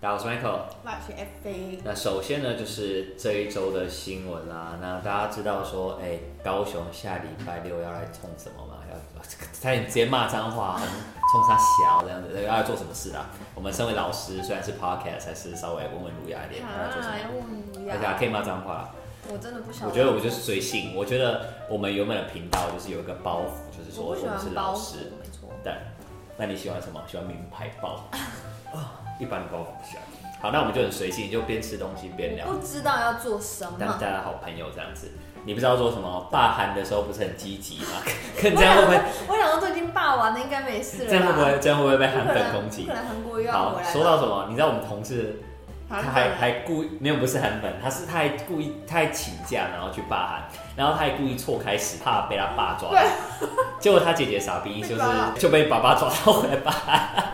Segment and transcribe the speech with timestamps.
[0.00, 0.60] 大家好，我是 Michael。
[1.82, 4.78] 那首先呢，就是这一周的新闻啦。
[4.80, 8.76] 那大家知道说，哎、高雄下礼拜六要来冲什么吗？
[8.88, 8.96] 要
[9.52, 13.26] 差点直接骂脏话，很冲他小这样子，要来做什么事啊？
[13.56, 17.18] 我们身为老师，虽然是 podcast，还是稍微温文儒雅一点，要来做什啊，
[17.84, 17.90] 么？
[17.90, 18.90] 大家可以骂脏话啦。
[19.28, 19.90] 我真的不晓得。
[19.90, 20.94] 我觉得我就是随性。
[20.94, 25.50] 我觉得我们原本的频道就是有一个包袱，就是说我们是老师。，没错。
[25.64, 25.74] 对，
[26.36, 27.02] 那你喜欢什么？
[27.08, 28.04] 喜欢名牌包
[28.72, 29.02] 啊？
[29.18, 30.02] 一般的包不喜欢。
[30.40, 33.72] 好，那我们就很随性，就边吃东西边聊，不知道要做什么。
[33.78, 35.10] 当大家好朋友这样子。
[35.44, 36.28] 你不知道做什么？
[36.30, 38.02] 罢韩的时候不是很积极吗？
[38.36, 39.00] 看这样会不会？
[39.28, 41.10] 我想说都已经霸完了，应该没事了吧。
[41.10, 41.58] 这样会不会？
[41.60, 42.92] 这样会不会被韩粉攻击可？
[42.92, 43.92] 能韩国又要好回来，了。
[43.92, 44.46] 说到什么？
[44.48, 45.40] 你知道我们同事
[45.88, 50.42] 他韩还还故意没有不是韩粉，他是他还故意他还请假然后去罢韩，
[50.76, 53.00] 然后他还故意错开始，怕被他爸抓到。
[53.80, 55.02] 结果他姐姐傻逼，就是
[55.38, 57.24] 就被爸爸抓到回来罢韩，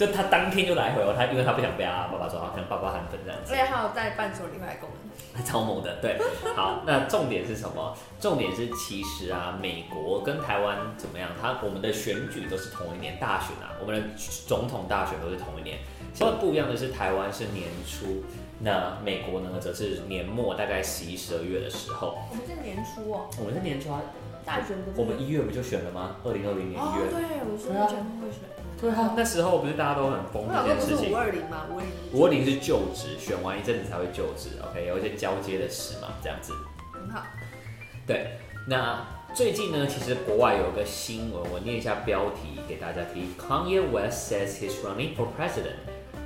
[0.00, 4.96] 就他当天就来回哦，他因为他不想被他爸爸抓到，可能爸爸韩粉这样子所以他有带伴手礼来给我们。
[5.44, 6.18] 超猛的，对。
[6.56, 7.94] 好，那 重点是什么？
[8.18, 11.28] 重点是其实啊，美国跟台湾怎么样？
[11.38, 14.08] 他我们的选举都是同一年，大选啊，我们的
[14.48, 15.76] 总统大选都是同一年。
[16.14, 18.24] 稍微不一样的是，台湾是年初，
[18.60, 22.16] 那美国呢则是年末，大概十一、十二月的时候。
[22.30, 24.00] 我们是年初哦，我们是年初啊，
[24.46, 24.96] 大选不是。
[24.98, 26.16] 我们一月不就选了吗？
[26.24, 27.10] 二零二零年哦，一月。
[27.10, 28.40] 对，我说对啊以前会选。
[28.80, 31.14] 对啊，那时候不是大家都很疯这件事情五。
[31.14, 31.66] 二零吗？
[31.70, 31.90] 五二零。
[32.14, 36.54] 五二零是就职，选完一阵子才会就职，OK，有一些交接的事嘛，这样子。
[36.94, 37.22] 很好。
[38.06, 43.34] 对，那最近呢，其实国外有个新闻，我念一下标题给大家听。
[43.38, 45.76] Kanye West says he's running for president,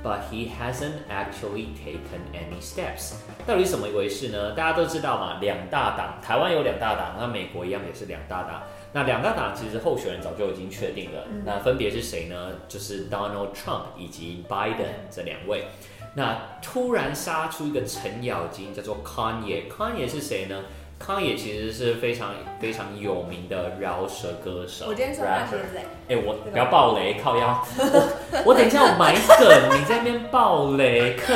[0.01, 3.15] but he hasn't actually taken any steps。
[3.45, 4.53] 到底是怎么一回事呢？
[4.53, 8.63] 大家都知道嘛，两大党，台湾有两大党，那美国一样也是两大党。
[8.95, 12.53] 那两大党其实候选人早就已经确定了，那分别是谁呢？
[12.69, 15.65] 就是 Donald Trump 以及 Biden 这两位。
[16.13, 19.63] 那突然杀出一个程咬金，叫做 Kanye。
[19.67, 20.63] Kanye 是谁呢
[20.97, 24.85] ？Kanye 其实是非常非常有名的饶舌歌手。
[24.87, 26.15] 我今天穿大鞋 rapper 子哎。
[26.15, 27.67] 哎、我不要爆雷，靠腰。
[27.77, 31.35] 我我等一下我埋梗，你在那边爆雷坑。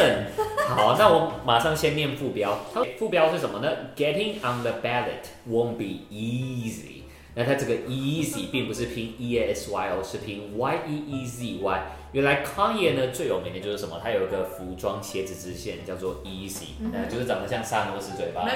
[0.65, 2.57] 好，那我马上先念副标。
[2.97, 6.98] 副标是什么呢？Getting on the ballot won't be easy。
[7.35, 11.81] 那它这个 easy 并不是拼 e a s y 哦，是拼 y e e z y。
[12.11, 13.99] 原来 Kanye 呢最有名的就是什么？
[14.03, 18.47] 他有一个服装鞋子支线叫做 Easy，呃、就是长得像萨诺斯嘴巴。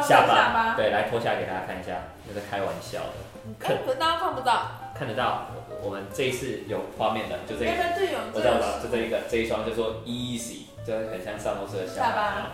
[0.00, 4.70] 下下巴，对，来脱下来给大家看一下，那是开玩笑的，哎，可是大家看不到。
[4.94, 5.48] 看得到。
[5.82, 12.46] 我们这一次有画面的，就这个，那个队友我知道了，就这一个，这一双叫做 Easy，就很像萨摩斯的下下巴。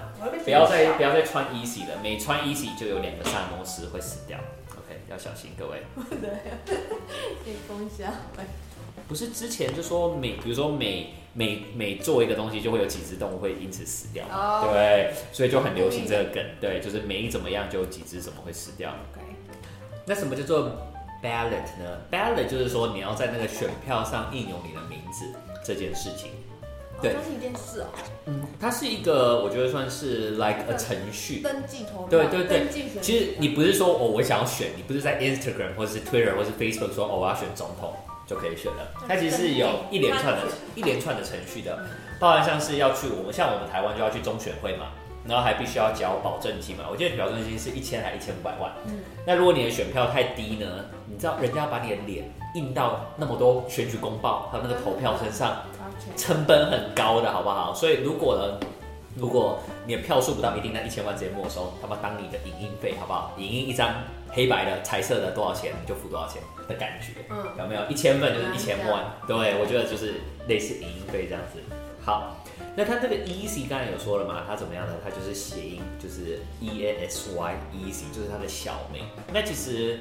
[0.43, 4.37] 不要再不要再穿 Easy 了，每穿 Easy 就有两个萨摩斯会死掉。
[5.11, 5.83] 要小心各位。
[7.45, 8.13] 可以封一下。
[9.09, 14.25] 不是之前就说每，比如说每每每做一个东西，就会有几只动物会因此死掉
[14.71, 18.91] 对，所以就很流行这个梗，对，就是每怎么样就有几只怎么会死掉。
[18.91, 19.21] OK。
[20.07, 20.71] 那什么叫做
[21.23, 25.27] ballot 呢？ballot 就是说你要在那个选票上印有你的名字
[25.65, 26.31] 这件事情。
[27.01, 27.87] 对哦它是一件事哦。
[28.27, 31.41] 嗯，它是一个我觉得算是 like a 程序。
[31.43, 32.09] 登记投票。
[32.09, 33.03] 对对对登记选。
[33.03, 37.95] 其实你不是说哦，我想要选，你不是在 Instagram 或者是 Twitter 或是 Facebook 说哦，我要选总统
[38.27, 38.87] 就可以选了。
[39.09, 40.43] 它其实是有一连串的
[40.75, 41.79] 一连串的程序的，
[42.19, 44.87] 包含像是要去我们像我们台湾就要去中选会嘛，
[45.27, 46.85] 然后还必须要缴保证金嘛。
[46.91, 48.73] 我记得保证金是一千还一千五百万。
[48.87, 50.67] 嗯那如果你的选票太低呢？
[51.07, 55.63] 你知道人家要把你的脸印到那么多选举公报还有那个投票身上，
[56.17, 57.75] 成本很高的好不好？
[57.75, 58.67] 所以如果呢，
[59.17, 63.33] 如果你的票数不到一定，那一千万直接没收，他妈当你的影印费好不好？
[63.39, 63.95] 影印一张
[64.31, 67.81] 黑白的、彩色的多少钱，你就付多少钱的感觉，嗯，有没有？
[67.89, 71.59] 一千份就是一千嗯万，对我觉得就是类似影印费这样子。
[72.03, 72.37] 好，
[72.77, 74.95] 那它这个 easy 刚才有说了嘛，它怎么样呢？
[75.05, 79.05] 它就是谐音，就是 e a s y easy，就是它的小名。
[79.33, 80.01] 那其实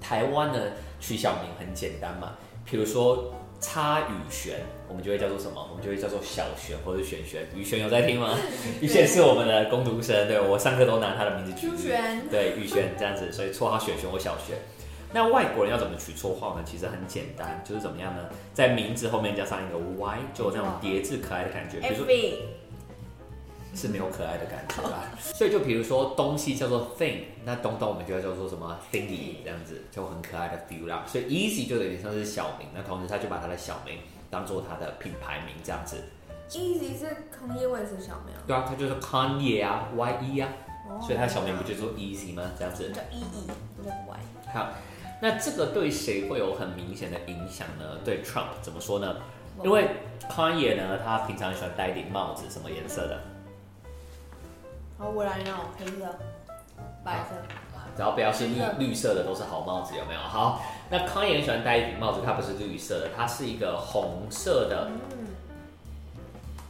[0.00, 0.58] 台湾呢
[1.00, 2.32] 取小名很简单嘛，
[2.64, 4.56] 比如说差宇璇，
[4.88, 5.66] 我们就会叫做什么？
[5.70, 7.46] 我们就会叫做小璇或者璇璇。
[7.54, 8.36] 宇璇有在听吗？
[8.82, 14.58] 宇璇是我们的攻读生，对我上课都拿他的名字取朱璇对，宇轩这样子，所以绰号璇璇或小璇。
[15.14, 16.64] 那外国人要怎么取绰号呢？
[16.66, 18.24] 其实很简单，就是怎么样呢？
[18.52, 21.78] 在名字后面加上一个 Y，就有那种叠字可爱的感觉。
[21.78, 22.06] 比如说。
[23.74, 25.04] 是没有可爱的感觉啦。
[25.18, 31.04] 所以就比如说东西叫做 thing，那东东我们就要叫做什么 thingy 这样子，就很可爱的 feel 啦。
[31.06, 33.98] 所以 easy 就有点像是小名，那同时他就把他的小名
[34.30, 36.02] 当做他的品牌名这样子。
[36.50, 40.48] Easy 是康业卫视小名啊，对啊，他就是 Kanye 啊，Y E 啊，
[40.88, 42.42] 哦所以他小名不就做 easy 吗？
[42.58, 42.90] 这样子。
[42.90, 44.52] 叫 E E，不叫 Y。
[44.52, 44.68] 好，
[45.22, 47.98] 那这个对谁会有很明显的影响呢？
[48.04, 49.16] 对 Trump 怎么说呢
[49.64, 49.88] 因为
[50.30, 53.18] Kanye 呢，他平常喜欢戴一顶帽子，什么颜色的？
[55.02, 56.16] 好，我来那种黑色、
[57.04, 57.34] 白色。
[57.96, 60.20] 只要不要是绿绿色的，都是好帽子，有没有？
[60.20, 64.88] 好，那 Kanye 很喜欢戴一顶帽子，它不是绿色的，它是一个红色的。
[65.10, 65.26] 嗯，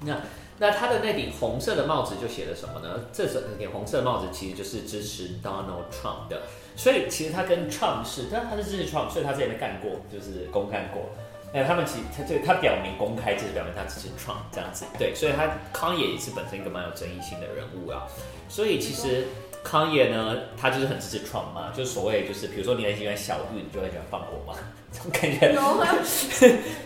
[0.06, 0.17] 那
[0.56, 3.05] 那他的那顶红色的帽子就写了什么呢？
[3.12, 6.40] 这是那顶红色的帽子其实就是支持 Donald Trump 的，
[6.75, 11.11] 所以其实他跟 Trump 是，但他是支持 Trump，所以他之前没干过，就是公干过。
[11.52, 18.06] 哎，他们其实他对他表明公开，就是表明他支持 Trump 这样子，对，所以他康也也是本身一个蛮有争议性的人物啊。
[18.49, 19.26] 所以其实
[19.62, 24.58] 康也呢，他就是很支持 Trump 嘛，就是所谓就是比如说你很喜欢小玉，你就很喜欢放火嘛，
[24.93, 25.88] 这种感觉，有啊，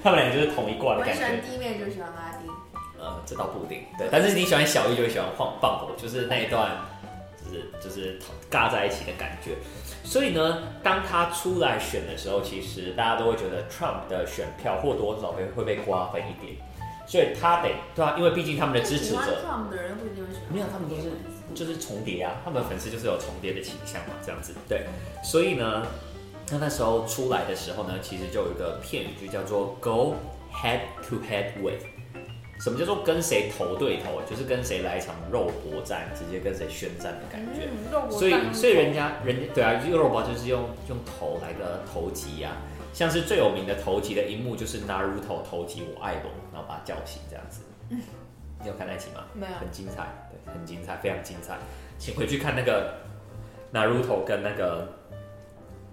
[0.02, 1.22] 他们两个就是同一挂我的感觉。
[1.22, 2.50] 我喜欢弟妹，就喜欢阿弟。
[2.98, 4.08] 呃，这倒不一定，对。
[4.10, 6.72] 但是你喜欢小玉，就会喜欢放放火，就是那一段，
[7.46, 8.18] 就是就是
[8.50, 9.56] 尬在一起的感觉。
[10.04, 16.56] 所以呢，当他出来选的时候，其实大家都会觉得 Trump 的选票或多或少会会被瓜分一点，
[17.06, 20.42] 所以他得对啊，因为毕竟他们的支持者 Trump 的人不一定会选。
[20.52, 21.10] 没有，他们都是
[21.54, 24.86] 就是重叠啊，他们的粉丝就是有重叠的倾向嘛，这样子对。
[25.24, 25.86] 所以呢，
[26.46, 30.14] 他那时候出来的时候呢，其实就有一个片语就叫做 “go
[30.52, 31.82] head to head with”。
[32.58, 34.22] 什么叫做跟谁头对头？
[34.28, 37.68] 就是跟谁来一场肉搏战，直接跟谁宣战的感觉。
[37.70, 42.56] 嗯，肉搏所以所以人家人家对啊，这个肉搏就是用用头来个头击啊，
[42.92, 47.60] 像是最有名的头击的一幕就是 Naruto 头击我爱龙，然后把他叫醒这样子。
[47.88, 49.24] 你有看那集吗？
[49.34, 51.58] 没有很精彩，对，很精彩，非常精彩，
[51.98, 52.94] 请回去看那个
[53.72, 54.88] Naruto 跟那个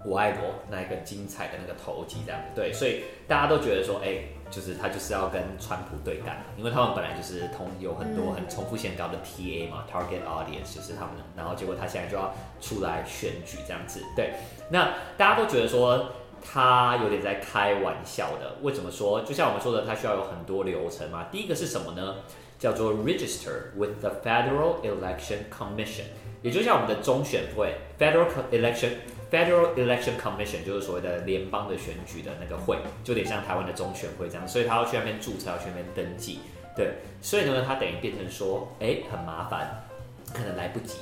[0.04, 0.40] 我爱罗
[0.70, 4.18] 那一个精彩的那个头击这样子，对，所以大家都觉得说，哎、
[4.50, 14.34] 就是他就是要跟川普对干，因为他们本来就是同有很多很重复性高的 TA 嘛、t a r g e t audience 就是他们，然后结果他现在就要出来选举这样子，对，
[14.70, 16.10] 那大家都觉得说
[16.42, 19.22] 他有点在开玩笑的，为什么说？
[19.22, 22.16] 就像我们说的，他需要有很多流程嘛，第一个是什么呢？
[22.56, 26.04] 叫做 register with the Federal Election Commission，
[26.40, 28.90] 也就像我们的中选会 Federal Election
[29.34, 36.38] Federal Election Commission 就是所谓的联邦的选举的那个会，就有点像台湾的中选会这样，所以他要去那边注册，要去那边登记，
[36.76, 39.84] 对，所以呢，他等于变成说，哎，很麻烦，
[40.32, 40.98] 可能来不及，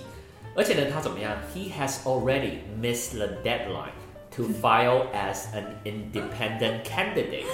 [0.57, 3.93] 而且呢，他怎么样？He has already missed the deadline
[4.35, 7.45] to file as an independent candidate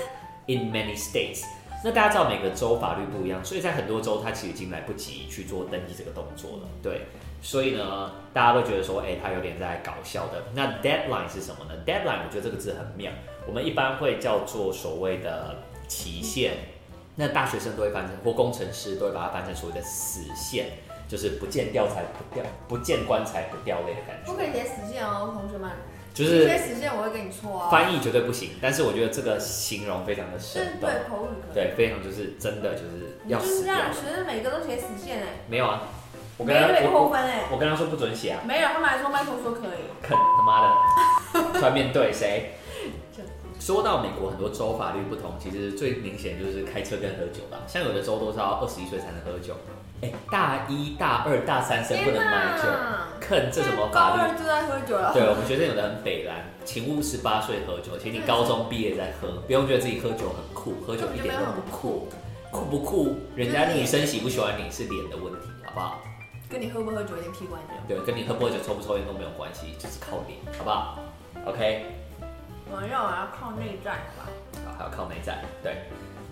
[0.46, 1.42] in many states。
[1.84, 6.68] 那大家知道每个州法律不一样，所以在很多州他其实已经来不及去做登记这个动作了。
[6.80, 7.02] 对，
[7.40, 10.42] 所以呢，大家都觉得说，哎、他有点在搞笑的。
[10.54, 13.10] 那 deadline 是什么呢？deadline 我觉得这个字很妙，
[13.46, 15.56] 我们一般会叫做所谓的
[15.86, 16.54] 期限。
[17.16, 20.66] 那大学生都会翻成，或工程师都会把它翻成所谓的死线，
[21.08, 24.30] 就是不见棺材不掉，不见棺材不掉泪的感觉。
[24.30, 25.70] 不可以写死线哦，同学们。
[26.14, 27.70] 就是你写死线我会给你错啊。
[27.70, 31.54] 翻译绝对不行，但是我觉得这个形容非常的生动，对口语。
[31.54, 33.94] 对，非常就是真的就是就是要死掉了这样，。
[33.94, 35.82] 学生每个都写死线哎，没有啊，
[36.38, 37.44] 我没跟他有扣分哎。
[37.52, 39.90] 我跟他说不准写啊，没有，他们还说麦克说可以。
[40.00, 40.62] 肯他妈
[41.52, 42.54] 的，出来面对谁？
[43.60, 47.58] 说到美国很多州法律不同，其实最明显就是开车跟喝酒吧。
[47.66, 49.52] 像有的州都是要二十一岁才能喝酒，
[50.00, 52.62] 哎、大一、大二、大三生不能买酒，
[53.20, 54.20] 看这什么法律？
[54.22, 55.12] 二就在喝酒了。
[55.12, 62.08] 对我们学生有的很北蓝，请勿十八岁喝酒，请你高中毕业再喝，不用觉得自己喝酒很酷，喝酒一点都不酷，
[62.52, 63.18] 酷不酷？
[63.34, 66.00] 人家女生喜不喜欢你是脸的问题，好不好？
[66.48, 67.68] 跟你喝不喝酒有点屁关系。
[67.86, 70.98] 对，跟你喝不喝酒、抽不抽烟都没有关系，就是靠脸，好不好
[71.44, 71.84] ？OK，
[72.70, 74.28] 没有啊，要靠内战吧。
[74.64, 75.82] 好，还要靠内在，对，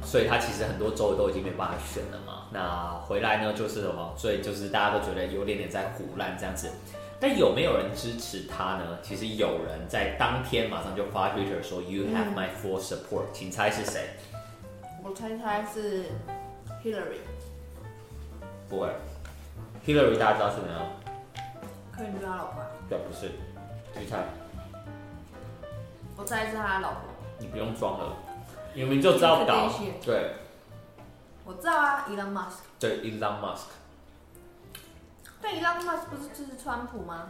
[0.02, 2.46] 所以他其实很多州都已经没办法选了嘛。
[2.50, 4.14] 那回来呢，就是什么？
[4.16, 6.70] 所以就是大家都觉得有点点在胡乱这样子。
[7.18, 8.98] 但有没有人支持他呢？
[9.02, 14.10] 其实有人在当天马上就发 Twitter 说 “You have my full support”，、请猜是谁？
[15.02, 16.04] 我猜猜是
[16.84, 17.20] Hillary，
[18.68, 18.88] 不会
[19.86, 20.86] ，Hillary 大家知道是谁吗？
[21.96, 22.66] 可以是他老婆啊。
[22.88, 23.30] 对，不是，
[23.98, 24.24] 去猜，
[26.16, 27.00] 我猜是他老婆。
[27.38, 28.16] 你不用装了，
[28.74, 30.04] 你们就知道搞 Kardashian。
[30.04, 30.34] 对
[31.44, 32.58] 我知道啊，Elon Musk。
[32.78, 33.66] 对，Elon Musk。
[35.40, 37.28] 但 Elon Musk 不是支持川普吗？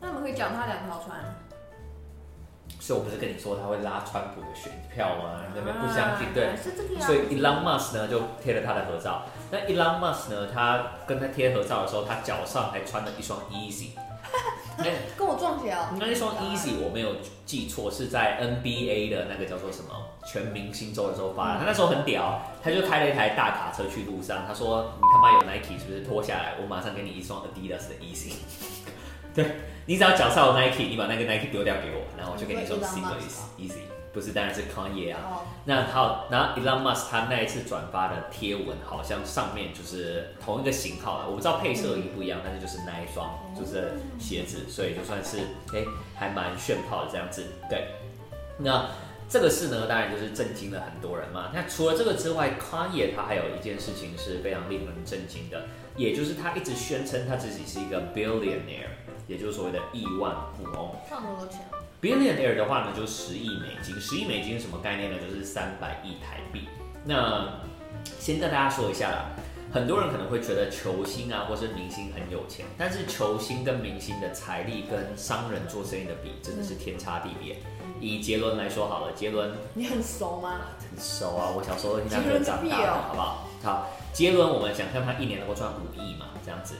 [0.00, 1.18] 那我们可以讲他两条船。
[2.88, 5.44] 所以我不是跟你说他会拉川普的选票吗？
[5.52, 6.56] 你那边不相信，啊对。
[7.04, 9.24] 所以 Elon Musk 呢就贴了他的合照。
[9.50, 13.88] 那 Elon Musk 呢，他跟他贴合照的时候，他脚上还穿了一双 Easy。
[14.78, 14.84] 那
[15.18, 15.88] 跟我撞鞋哦。
[16.00, 19.90] 那一双 Easy 我没有记错，是在 NBA 的那个叫做什么
[20.26, 21.58] 全明星周的时候发的。
[21.58, 26.00] 他那时候很屌，他就开了一台大卡车去路上，他说：“你他妈有 Nike 是不是？
[26.00, 28.32] 脱下来，我马上给你一双 Adidas 的 Easy。”
[29.38, 29.46] 对
[29.86, 33.16] 你只要脚上有 Nike，你把那个 Nike 丢掉给我，然后我就给你一双你说 Musk 哦
[33.56, 33.86] Easy。
[34.12, 35.20] 不不是，当然是 Kanye 啊。
[35.22, 45.38] 哦，那好，然后 Elon Musk 他那一次转发的贴文，好像上面就是同一个型号了，我不知道配色已经不一样，但是就是那一双就是鞋子，所以就算是
[45.72, 45.84] 哎、
[46.16, 47.44] 还蛮炫炮的这样子。
[47.70, 47.86] 对，
[48.58, 48.88] 那
[49.28, 51.52] 这个事呢，当然就是震惊了很多人嘛。
[51.54, 55.66] 那除了这个之外，Kanye 他还有一件事情是非常令人震惊的，
[55.96, 58.88] 也就是他一直宣称他自己是一个 billionaire，
[59.28, 60.90] 也就是所谓的亿万富翁。
[61.08, 61.60] 赚多少钱
[62.02, 64.00] ？billionaire 的话呢，就十亿美金。
[64.00, 65.18] 十亿美金是什么概念呢？
[65.18, 66.66] 就是三百亿台币。
[67.04, 67.60] 那
[68.18, 69.26] 先跟大家说一下啦，
[69.72, 77.56] 很多人可能会觉得球星啊，或是明星很有钱，但是球星跟明星的财力跟商人做生意的比，真的是天差地别。
[78.00, 80.60] 以杰伦来说好了，杰伦你很熟吗？
[80.88, 83.48] 很熟啊，我小时候都听他杰伦歌长大的，个屁哦好不好？
[83.60, 86.76] 好，杰伦，我们想象他一年能够赚五亿嘛，这样子。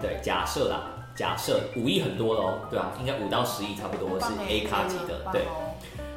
[0.00, 5.46] 对，假设啦，假设五亿很多喽，对啊，应该五到十亿差不多是 A 卡级的，对。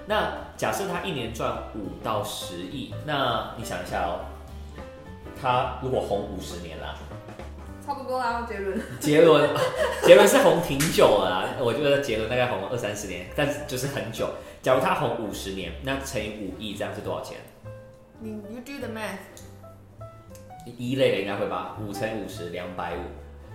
[0.05, 4.25] 那假设他一年赚五到十亿，那你想一下哦，
[5.41, 6.95] 他如果红五十年啦，
[7.85, 8.81] 差不多啦，杰伦。
[8.99, 9.49] 杰伦，
[10.03, 14.27] 杰伦是红挺久了啦，我觉得杰伦大概红了二三十年，但是就是很久。
[14.61, 17.37] 假如他红五十年，那乘以五亿，这样是多少钱？
[18.19, 19.19] 你 you do the math。
[20.77, 22.99] 一类的应该会吧，五乘以五十，两百五。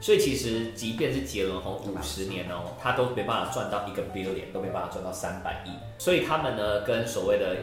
[0.04, 5.70] 所以其实即便是杰伦红五十年哦，他都没办法赚到一个 billion，都没办法赚到三百亿。
[5.99, 7.56] 所以他们呢，跟所谓的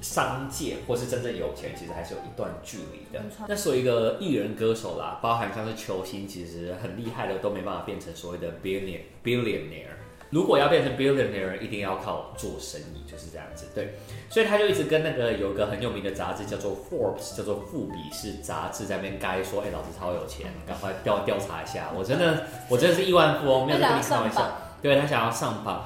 [0.00, 3.20] 商界或是真正有钱，其实还是有一段距离的。
[3.48, 9.98] 那所以一个艺人歌手啦，包含像是球星，其实很厉害的都没办法变成所谓的 billion billionaire。
[10.32, 13.66] 如果要变成 billionaire，一定要靠做生意，就是这样子。
[13.74, 13.98] 对，
[14.30, 21.90] 所以他就一直跟那个有一个很有名的杂志叫做 Forbes，叫做富比士杂志，在那边该说，哎、老子超有钱，赶快调调查一下。
[21.94, 24.58] 我真的，我真的是亿万富翁，没有在跟你开玩笑。
[24.80, 25.84] 对他想要上榜，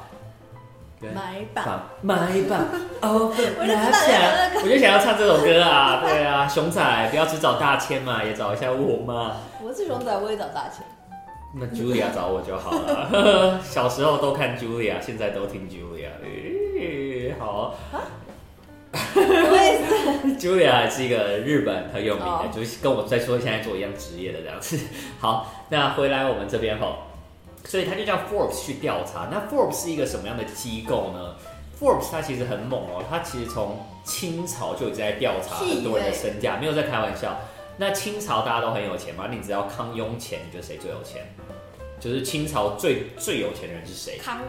[1.00, 1.44] 对买。
[1.52, 2.16] 榜买
[2.48, 2.66] 榜
[3.00, 9.38] ，open 我就知道你要我就想要唱这首歌啊， 对啊，熊仔不要只找大千嘛，也找一下我嘛。
[9.60, 10.86] 我是熊仔，我也找大钱。
[11.58, 13.58] 那 Julia 找我就好了。
[13.64, 16.10] 小时候都看 Julia，现在都听 Julia。
[16.22, 17.74] 诶好
[19.14, 20.36] 我也是。
[20.38, 24.78] Julia 还是一个日本很有名的哦就是跟我在说现在做一样职业的这样子。
[25.18, 26.96] 好，那回来我们这边吼，
[27.64, 29.28] 所以他就叫 Forbes 去调查。
[29.30, 31.34] 那 Forbes 是一个什么样的机构呢
[31.80, 37.34] ？Forbes 它其实很猛哦，它其实从清朝就已经在调查很多人的身价，没有在开玩笑。
[37.78, 39.28] 那清朝大家都很有钱嘛？
[39.30, 41.26] 你只要康雍乾，你觉得谁最有钱？
[42.00, 44.18] 就是清朝最最有钱的人是谁？
[44.18, 44.40] 康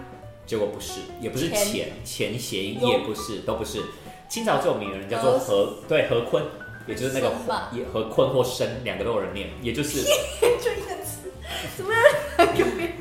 [0.45, 3.81] 结果不是，也不是钱钱钱谐音，也不是，都不是。
[4.29, 6.43] 清朝最有名的人叫做何，对何坤，
[6.87, 7.31] 也就是那个
[7.71, 10.03] 也何坤或生，两个都有人念，也就是
[10.61, 11.31] 就一个字，
[11.77, 12.55] 怎么样？
[12.55, 12.91] 有别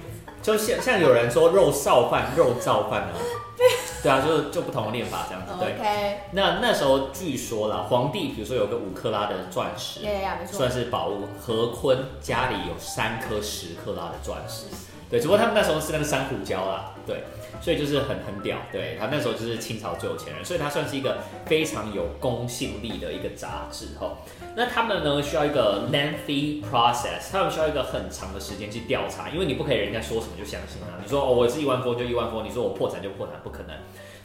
[0.43, 3.13] 就像像有人说肉臊饭、肉燥饭啊，
[4.03, 5.46] 对啊，就是就不同的念法这样子。
[5.59, 10.71] 对，OK，那那时候据说啦，皇帝比如说有个五克拉的钻石，对呀，没错算。
[10.71, 11.27] 是宝物。
[11.41, 14.67] 何坤家里有三颗十克拉的钻石，
[15.09, 17.23] 对，只不过他们那时候是那个珊瑚礁啦，对，
[17.61, 24.19] 所以就是很很屌，对他那时候就是清朝最有钱人，所以他算是一个非常有公信力的一个杂志哈。
[24.57, 30.99] 那他们呢需要一个 lengthy process，他们需要一个很长的时间去调查，因为你不可以人家说什么就相信啊。
[31.03, 33.77] 你说哦我是亿万富翁就亿万富翁，你说我破产就破产，不可能。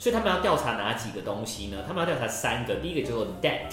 [0.02, 1.78] 所以他们要调查哪几个东西呢？
[1.88, 3.72] 他们要调查三个，第一个叫做 debt。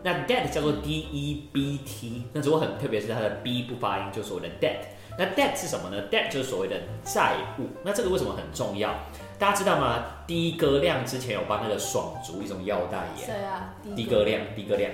[0.00, 4.86] 那 debt 叫做 D E B T，那只不过很特别是它的 B 不发音，就是所谓的 debt。
[5.18, 7.66] 那 debt 是什么呢？debt 就是所谓的债务。
[7.82, 8.94] 那这个为什么很重要？
[9.40, 10.04] 大家知道吗？
[10.24, 13.74] 低哥亮之前有帮那个爽竹一种药代言，谁啊？
[13.96, 14.88] 低哥亮，低哥亮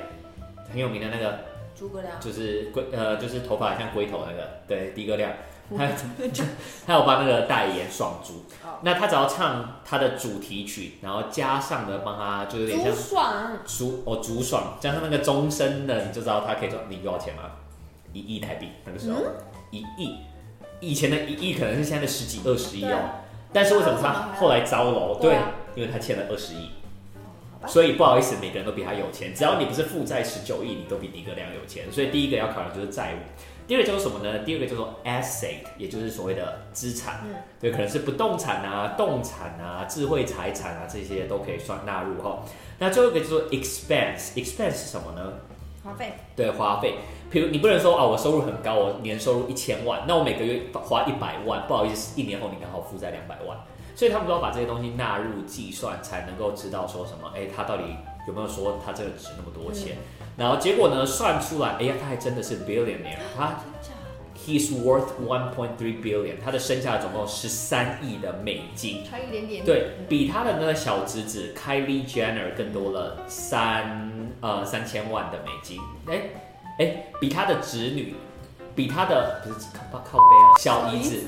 [0.70, 1.38] 很有名的那个，
[1.74, 2.18] 诸葛亮。
[2.18, 5.30] 就是龟呃，就是头发像龟头那个，对，低哥亮。
[5.76, 5.88] 他
[6.86, 17.42] 他有帮那个代言爽竹哦，那他只要唱他的主题曲，然后加上呢帮他就有点像竹爽，竹哦竹爽，加上那个终身的，你就知道他可以赚你多少钱吗？
[18.12, 19.18] 一亿台币，那个时候
[19.70, 20.18] 一亿，
[20.80, 22.98] 以前的一亿可能是现在的十几二十亿哦。
[23.54, 25.18] 但是为什么他后来遭楼？
[25.20, 25.36] 对
[25.74, 26.68] 因为他欠了二十亿，
[27.66, 29.34] 所以不好意思，每个人都比他有钱。
[29.34, 31.90] 只要你不是负债十九亿，你都比迪格亮有钱。
[31.90, 33.16] 所以第一个要考量就是债务，
[33.66, 34.40] 第二个叫做什么呢？
[34.40, 37.20] 第二个叫做 asset，也就是所谓的资产。
[37.24, 42.42] 嗯对，可能是不动产啊、动产啊、智慧财产啊这些都可以算纳入哈。
[42.78, 45.32] 那最后一个叫做 expense，expense 是什么呢？
[45.84, 46.12] 花费。
[46.34, 46.96] 对，花费。
[47.30, 53.56] 比如你不能说啊，我收入很高，我年收入一千万，那我每个月花一百万，不好意思，一年后你刚好负债两百万，
[53.94, 57.84] 所以他们都要把这些东西纳入计算，才能够知道说什么，哎，他到底
[58.26, 59.96] 有没有说他这个值那么多钱？
[60.36, 63.60] 然后结果呢，算出来，哎呀，他还真的是 billionaire，他
[64.44, 69.64] ？He's worth one point three billion，他的身价总共十三亿的美金，差一点点。
[69.64, 75.78] 对比他的那个小侄子 Kylie Jenner 更多了三呃三千万的美金。
[76.08, 76.22] 哎
[76.80, 78.16] 哎，比他的侄女，
[78.74, 81.20] 比他的不是靠靠背啊，小姨子。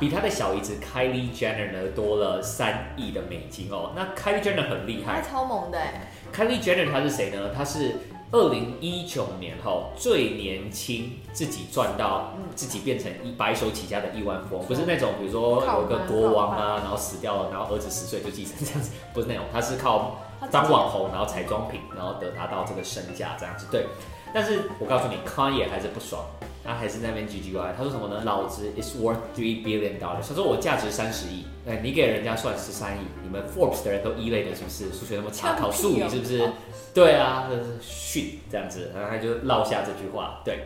[0.00, 3.92] 比他的小姨子 Kylie Jenner 呢多了三亿的美金哦。
[3.94, 7.50] 那 Kylie Jenner 很厉害他超猛的哎，，Kylie Jenner 她是谁呢？
[7.54, 7.96] 她是
[8.34, 12.42] 二零一九年后最年轻自己赚到嗯。
[12.54, 20.20] 自己变成一白手起家的亿万富翁，不是那种比如说靠有个国王啊，然后死掉了，然后儿子十岁就继承这样子，不是那种，他是靠
[20.52, 23.66] 当网红，然后彩妆品，然后得达到这个身价这样子。
[23.72, 23.86] 对，
[24.34, 26.24] 但是我告诉你，Kanye 还是不爽，
[26.64, 27.74] 他还是在那边唧唧歪歪。
[27.76, 28.22] 他说什么呢？
[28.24, 30.28] 老子 is worth three billion dollars。
[30.28, 34.92] 他说我价值三十亿，哎，你给人家算十三亿，你们 Forbes 的人都一类的，是不是？
[34.92, 36.50] 数学那么差，考数理是不是？
[36.92, 37.48] 对啊，
[37.80, 40.40] 训这样子，然后他就落下这句话。
[40.44, 40.64] 对，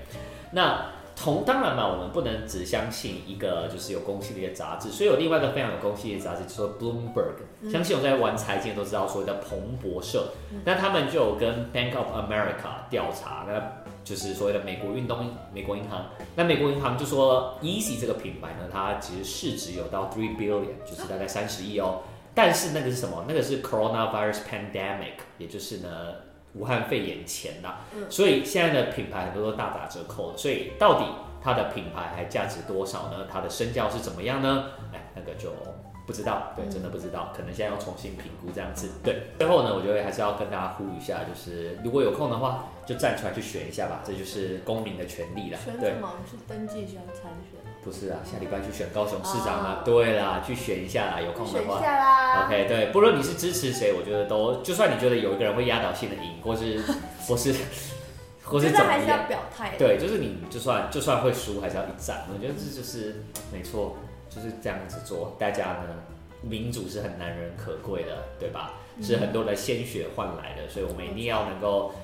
[0.52, 0.86] 那
[1.20, 7.70] 同当然嘛，我们不能只相信一个就是有公信力的杂志，所以有另外一个非常有公信力的杂志，叫做 Bloomberg。
[7.72, 10.28] 相信我在玩财经的都知道所谓的彭博社，
[10.64, 13.60] 那他们就有跟 Bank of America 调查，那
[14.04, 16.06] 就是所谓的美国运动美国银行。
[16.36, 22.02] 那美国银行就说 Easy 这个品牌呢，它其实市值有到 three billion，就是大概三十亿哦。
[22.32, 23.24] 但是那个是什么？
[23.26, 25.88] 那个是 coronavirus pandemic，也就是呢
[26.54, 27.80] 武汉肺炎前啦。
[28.08, 30.36] 所以现在的品牌很多都大打折扣了。
[30.36, 31.04] 所以到底
[31.42, 33.26] 它的品牌还价值多少呢？
[33.30, 34.70] 它的身价是怎么样呢？
[34.92, 35.50] 哎，那个就
[36.06, 38.88] 不知道，对，真的不知道，可能现在要重新评估这样子。
[39.04, 45.58] 对，最后呢，我觉得还是要跟大家呼吁一下，就是如果有空的话，就站出来去选一下吧，这就是公民的权利啦。
[45.64, 46.12] 对选什，么？
[46.24, 51.78] 是登记想参选，不是啊，下礼拜去选高雄市长啊哦，对啦，去选一下啦，有空的话。
[51.78, 52.44] 选一下啦。
[52.44, 56.78] OK，对，不论你是支持谁，我觉得都，就算你觉得有一个人会压倒性的赢，或是
[57.26, 57.54] 或是
[58.44, 59.78] 或是怎么觉得还是要样，表态的。
[59.78, 62.26] 对，就是你就算就算会输，还是要一战。
[62.30, 63.96] 我觉得这就是没错，
[64.28, 65.34] 就是这样子做。
[65.38, 65.88] 大家呢，
[66.42, 68.72] 民主是很难人可贵的，对吧？
[69.00, 71.94] 是很多的鲜血换来的，所以我们一定要能够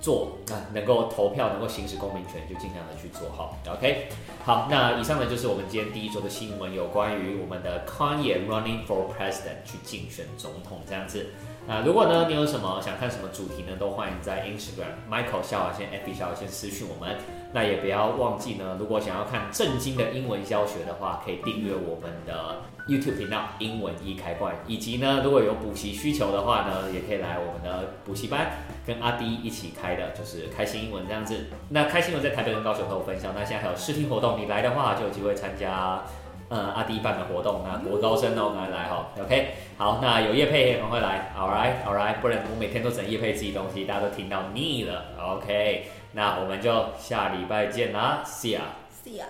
[0.00, 3.56] 做啊，能够投票，能够行使公民权，就尽量的去做好。
[3.68, 4.08] OK，
[4.44, 11.26] 好，那以上呢就是我们今天第一周的新闻，有关于我们的 Kanye running for president 去竞选总统这样子。
[11.68, 17.16] 那如果呢你有什么想看什么主题呢，都欢迎在 Instagram Michael 下划线 FB 下划线私讯我们。
[17.52, 28.50] 那也不要忘记呢，如果想要看正经的英文教学的话，可以订阅我们的 YouTube 频道英文一开罐，以及呢如果有补习需求的话呢，也可以来我们的补习班，
[28.86, 31.46] 跟阿迪一起开的，就是开心英文这样子。
[31.68, 36.02] 那开心英文在台北跟高雄都有分享，那现在还有试听活动，你来的话就有机会参加。
[36.48, 48.60] 呃，阿迪办的活动，那国高生哦，来来哈，OK，好，那有叶配赶快来，All right，All right，不然我每天都整叶配自己东西，大家都听到腻了，OK，那我们就下礼拜见啦，See ya。
[49.04, 49.24] See ya。